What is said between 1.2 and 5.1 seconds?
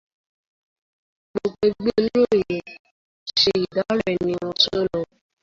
Gbogbo ẹgbẹ́ oníròyìn ṣe ìdárò ẹni wọn tó lọ.